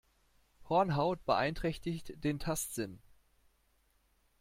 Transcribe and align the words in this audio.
Hornhaut 0.67 1.23
beeinträchtigt 1.27 2.23
den 2.23 2.39
Tastsinn. 2.39 2.97